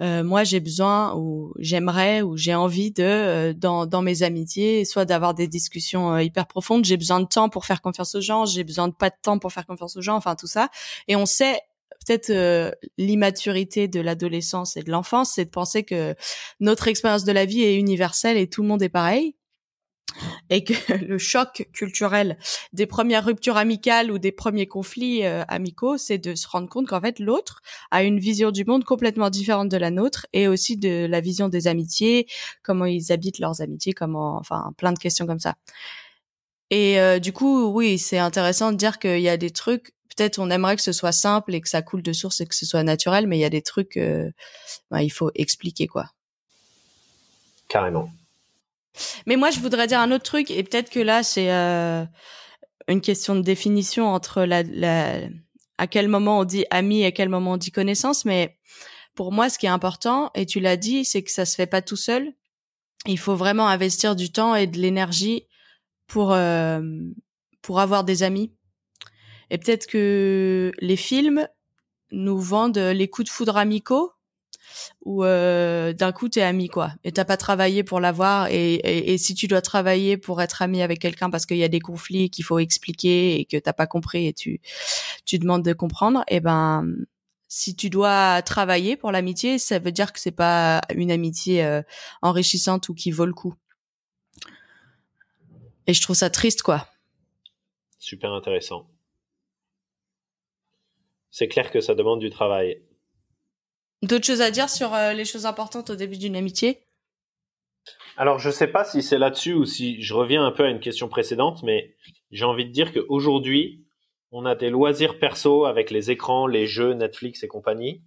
[0.00, 5.34] moi j'ai besoin ou j'aimerais ou j'ai envie de dans dans mes amitiés, soit d'avoir
[5.34, 6.84] des discussions hyper profondes.
[6.84, 8.46] J'ai besoin de temps pour faire confiance aux gens.
[8.46, 10.16] J'ai besoin de pas de temps pour faire confiance aux gens.
[10.16, 10.68] Enfin tout ça.
[11.08, 11.60] Et on sait
[12.06, 16.14] peut-être euh, l'immaturité de l'adolescence et de l'enfance, c'est de penser que
[16.60, 19.34] notre expérience de la vie est universelle et tout le monde est pareil
[20.50, 20.74] et que
[21.06, 22.38] le choc culturel
[22.72, 26.88] des premières ruptures amicales ou des premiers conflits euh, amicaux, c'est de se rendre compte
[26.88, 30.76] qu'en fait l'autre a une vision du monde complètement différente de la nôtre et aussi
[30.76, 32.26] de la vision des amitiés,
[32.62, 35.54] comment ils habitent leurs amitiés, comment, enfin plein de questions comme ça.
[36.70, 40.38] Et euh, du coup, oui, c'est intéressant de dire qu'il y a des trucs peut-être
[40.38, 42.66] on aimerait que ce soit simple et que ça coule de source et que ce
[42.66, 44.30] soit naturel, mais il y a des trucs, euh,
[44.90, 46.06] bah, il faut expliquer quoi.
[47.68, 48.10] Carrément.
[49.26, 52.04] Mais moi, je voudrais dire un autre truc, et peut-être que là, c'est euh,
[52.88, 54.62] une question de définition entre la,
[55.78, 58.56] à quel moment on dit ami et à quel moment on dit connaissance, mais
[59.14, 61.66] pour moi, ce qui est important, et tu l'as dit, c'est que ça se fait
[61.66, 62.32] pas tout seul.
[63.06, 65.46] Il faut vraiment investir du temps et de l'énergie
[66.06, 66.80] pour euh,
[67.62, 68.52] pour avoir des amis.
[69.54, 71.46] Et peut-être que les films
[72.10, 74.10] nous vendent les coups de foudre amicaux
[75.04, 76.90] où euh, d'un coup t'es ami quoi.
[77.04, 80.98] Et t'as pas travaillé pour l'avoir et, si tu dois travailler pour être ami avec
[80.98, 84.26] quelqu'un parce qu'il y a des conflits qu'il faut expliquer et que t'as pas compris
[84.26, 84.60] et tu
[85.24, 86.92] tu demandes de comprendre et eh ben
[87.46, 91.80] si tu dois travailler pour l'amitié ça veut dire que c'est pas une amitié euh,
[92.22, 93.54] enrichissante ou qui vaut le coup.
[95.86, 96.88] Et je trouve ça triste quoi.
[98.00, 98.88] Super intéressant
[101.34, 102.80] c'est clair que ça demande du travail
[104.02, 106.78] D'autres choses à dire sur euh, les choses importantes au début d'une amitié?
[108.16, 110.70] Alors, je ne sais pas si c'est là-dessus ou si je reviens un peu à
[110.70, 111.96] une question précédente, mais
[112.30, 113.84] j'ai envie de dire qu'aujourd'hui,
[114.30, 118.04] on a des loisirs perso avec les écrans, les jeux, Netflix et compagnie,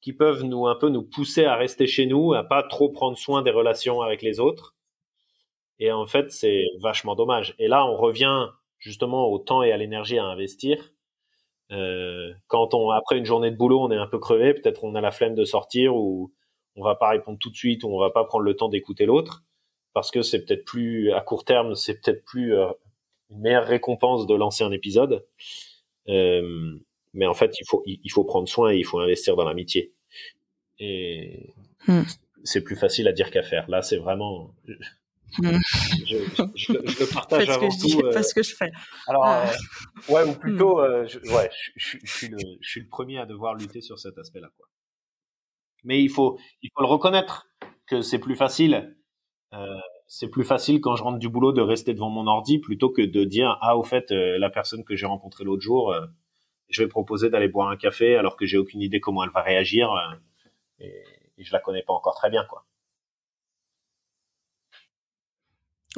[0.00, 3.18] qui peuvent nous un peu nous pousser à rester chez nous, à pas trop prendre
[3.18, 4.76] soin des relations avec les autres.
[5.80, 7.56] Et en fait, c'est vachement dommage.
[7.58, 8.46] Et là, on revient
[8.78, 10.92] justement au temps et à l'énergie à investir
[11.70, 14.94] euh, quand on après une journée de boulot, on est un peu crevé, peut-être on
[14.94, 16.32] a la flemme de sortir ou
[16.76, 19.06] on va pas répondre tout de suite ou on va pas prendre le temps d'écouter
[19.06, 19.44] l'autre
[19.92, 22.68] parce que c'est peut-être plus à court terme, c'est peut-être plus euh,
[23.30, 25.26] une meilleure récompense de lancer un épisode.
[26.08, 26.78] Euh,
[27.14, 29.92] mais en fait, il faut il, faut prendre soin et il faut investir dans l'amitié.
[30.78, 31.52] Et
[31.86, 32.02] hmm.
[32.44, 33.68] c'est plus facile à dire qu'à faire.
[33.68, 34.54] Là, c'est vraiment
[35.38, 35.58] Hmm.
[36.06, 36.16] Je,
[36.54, 38.06] je, le partage avant que tout.
[38.06, 38.22] Euh...
[38.22, 38.70] ce que je fais.
[39.06, 39.46] Alors, ah.
[39.46, 40.84] euh, ouais, ou plutôt, hmm.
[40.84, 44.16] euh, je, ouais, je, suis le, je suis le premier à devoir lutter sur cet
[44.18, 44.66] aspect-là, quoi.
[45.84, 47.46] Mais il faut, il faut le reconnaître
[47.86, 48.96] que c'est plus facile.
[49.54, 52.90] Euh, c'est plus facile quand je rentre du boulot de rester devant mon ordi plutôt
[52.90, 56.06] que de dire ah au fait euh, la personne que j'ai rencontrée l'autre jour, euh,
[56.68, 59.42] je vais proposer d'aller boire un café alors que j'ai aucune idée comment elle va
[59.42, 59.90] réagir
[60.80, 60.92] et,
[61.38, 62.67] et je la connais pas encore très bien, quoi.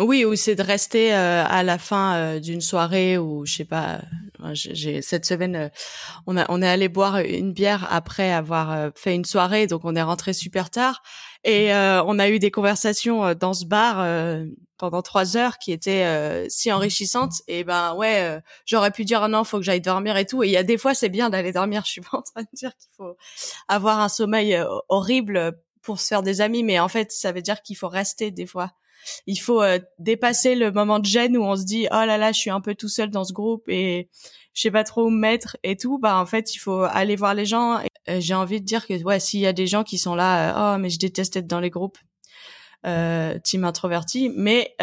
[0.00, 3.64] Oui, ou c'est de rester euh, à la fin euh, d'une soirée ou je sais
[3.66, 4.00] pas.
[4.54, 5.68] J'ai cette semaine, euh,
[6.26, 9.94] on a on est allé boire une bière après avoir fait une soirée, donc on
[9.94, 11.02] est rentré super tard
[11.44, 14.02] et on a eu des conversations dans ce bar
[14.78, 17.34] pendant trois heures qui étaient si enrichissantes.
[17.48, 20.42] Et ben ouais, j'aurais pu dire ah non, faut que j'aille dormir et tout.
[20.42, 21.82] Et il y a des fois c'est bien d'aller dormir.
[21.86, 23.16] Je suis pas en train de dire qu'il faut
[23.68, 24.58] avoir un sommeil
[24.88, 28.30] horrible pour se faire des amis, mais en fait ça veut dire qu'il faut rester
[28.30, 28.70] des fois
[29.26, 32.32] il faut euh, dépasser le moment de gêne où on se dit oh là là
[32.32, 34.08] je suis un peu tout seul dans ce groupe et
[34.54, 35.98] je sais pas trop où me mettre et tout.
[35.98, 39.02] Bah en fait il faut aller voir les gens euh, j'ai envie de dire que
[39.02, 41.46] ouais s'il y a des gens qui sont là euh, oh mais je déteste être
[41.46, 41.98] dans les groupes
[42.86, 44.30] euh, team introverti.
[44.34, 44.74] Mais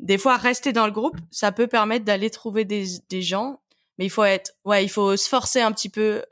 [0.00, 3.60] des fois rester dans le groupe ça peut permettre d'aller trouver des, des gens.
[3.98, 6.22] Mais il faut être ouais il faut se forcer un petit peu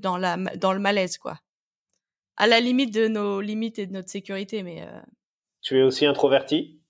[0.00, 1.38] dans la dans le malaise quoi.
[2.36, 4.86] À la limite de nos limites et de notre sécurité mais
[5.62, 6.80] tu es aussi introverti?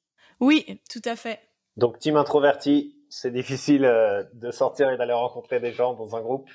[0.40, 1.38] Oui, tout à fait.
[1.76, 6.20] Donc, team introverti, c'est difficile euh, de sortir et d'aller rencontrer des gens dans un
[6.20, 6.50] groupe.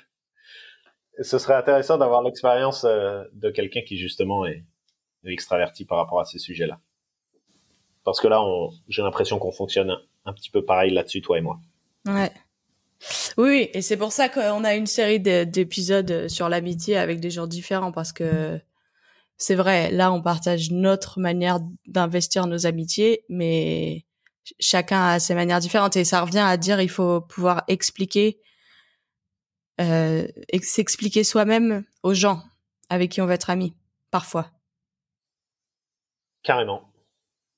[1.20, 4.64] Ce serait intéressant d'avoir l'expérience euh, de quelqu'un qui justement est
[5.24, 6.80] extraverti par rapport à ces sujets-là.
[8.04, 8.42] Parce que là,
[8.88, 11.58] j'ai l'impression qu'on fonctionne un, petit peu pareil là-dessus, toi et moi.
[12.06, 12.30] Ouais.
[13.36, 17.46] Oui, et c'est pour ça qu'on a une série d'épisodes sur l'amitié avec des gens
[17.46, 18.58] différents parce que
[19.38, 24.04] c'est vrai, là, on partage notre manière d'investir nos amitiés, mais
[24.58, 28.40] chacun a ses manières différentes et ça revient à dire il faut pouvoir expliquer,
[29.80, 30.26] euh,
[30.60, 32.42] s'expliquer soi-même aux gens
[32.90, 33.74] avec qui on va être amis,
[34.10, 34.50] parfois.
[36.42, 36.82] Carrément.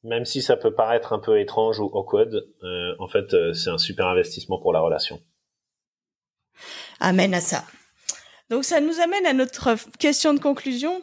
[0.02, 3.70] Même si ça peut paraître un peu étrange ou awkward, euh, en fait, euh, c'est
[3.70, 5.22] un super investissement pour la relation.
[6.98, 7.64] Amen à ça.
[8.50, 11.02] Donc ça nous amène à notre question de conclusion.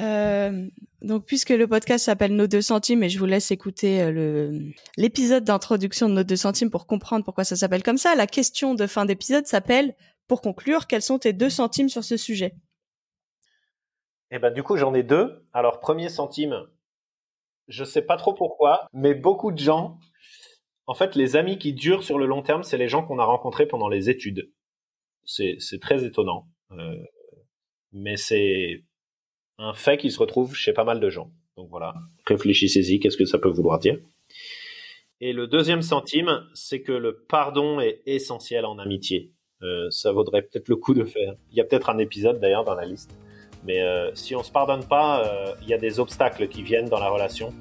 [0.00, 0.68] Euh,
[1.02, 4.58] donc, puisque le podcast s'appelle Nos deux centimes, et je vous laisse écouter euh,
[4.96, 8.14] l'épisode d'introduction de Nos deux centimes pour comprendre pourquoi ça s'appelle comme ça.
[8.14, 9.94] La question de fin d'épisode s'appelle
[10.26, 12.54] Pour conclure, quels sont tes deux centimes sur ce sujet?
[14.30, 15.46] Eh ben, du coup, j'en ai deux.
[15.52, 16.66] Alors, premier centime,
[17.68, 19.98] je sais pas trop pourquoi, mais beaucoup de gens,
[20.86, 23.24] en fait, les amis qui durent sur le long terme, c'est les gens qu'on a
[23.24, 24.50] rencontrés pendant les études.
[25.24, 26.96] C'est très étonnant, euh,
[27.92, 28.84] mais c'est
[29.58, 31.30] un fait qui se retrouve chez pas mal de gens.
[31.56, 31.94] Donc voilà,
[32.26, 33.98] réfléchissez-y, qu'est-ce que ça peut vouloir dire?
[35.20, 39.32] Et le deuxième centime, c'est que le pardon est essentiel en amitié.
[39.62, 41.34] Euh, ça vaudrait peut-être le coup de faire.
[41.50, 43.16] Il y a peut-être un épisode d'ailleurs dans la liste.
[43.64, 46.88] Mais euh, si on se pardonne pas, euh, il y a des obstacles qui viennent
[46.88, 47.54] dans la relation.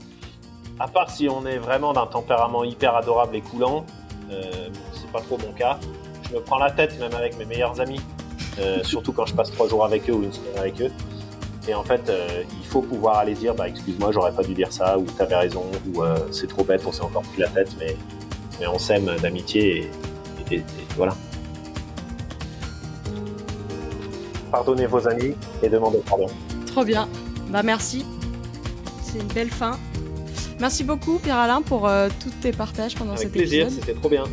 [0.80, 3.86] À part si on est vraiment d'un tempérament hyper adorable et coulant,
[4.30, 5.80] c'est pas trop mon cas.
[6.28, 8.02] Je me prends la tête même avec mes meilleurs amis
[8.60, 10.92] euh, surtout quand je passe trois jours avec eux ou une semaine avec eux.
[11.68, 14.72] Et en fait, euh, il faut pouvoir aller dire, bah, excuse-moi, j'aurais pas dû dire
[14.74, 17.70] ça, ou t'avais raison, ou euh, c'est trop bête, on s'est encore pris la tête,
[17.80, 17.96] mais,
[18.60, 19.90] mais on s'aime d'amitié,
[20.52, 20.64] et, et- et
[20.98, 21.16] voilà.
[24.52, 25.34] Pardonnez vos amis
[25.64, 26.28] et demandez pardon.
[26.68, 27.08] Trop bien.
[27.50, 28.06] Bah merci.
[29.02, 29.80] C'est une belle fin.
[30.60, 33.80] Merci beaucoup Pierre-Alain pour euh, tous tes partages pendant Avec cet plaisir, épisode.
[33.86, 34.26] c'était trop bien.